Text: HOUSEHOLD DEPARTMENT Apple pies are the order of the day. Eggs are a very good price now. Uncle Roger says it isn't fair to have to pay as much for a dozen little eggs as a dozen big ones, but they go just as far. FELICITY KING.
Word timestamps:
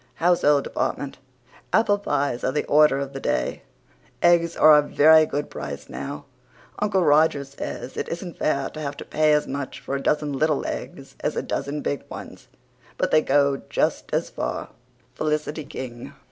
HOUSEHOLD 0.15 0.63
DEPARTMENT 0.63 1.19
Apple 1.71 1.99
pies 1.99 2.43
are 2.43 2.51
the 2.51 2.65
order 2.65 2.97
of 2.97 3.13
the 3.13 3.19
day. 3.19 3.61
Eggs 4.23 4.57
are 4.57 4.75
a 4.75 4.81
very 4.81 5.27
good 5.27 5.47
price 5.51 5.89
now. 5.89 6.25
Uncle 6.79 7.03
Roger 7.03 7.43
says 7.45 7.95
it 7.95 8.09
isn't 8.09 8.39
fair 8.39 8.71
to 8.71 8.79
have 8.81 8.97
to 8.97 9.05
pay 9.05 9.31
as 9.31 9.45
much 9.45 9.79
for 9.79 9.95
a 9.95 10.01
dozen 10.01 10.33
little 10.33 10.65
eggs 10.65 11.15
as 11.19 11.35
a 11.35 11.43
dozen 11.43 11.81
big 11.83 12.03
ones, 12.09 12.47
but 12.97 13.11
they 13.11 13.21
go 13.21 13.61
just 13.69 14.11
as 14.11 14.31
far. 14.31 14.69
FELICITY 15.13 15.65
KING. 15.65 16.13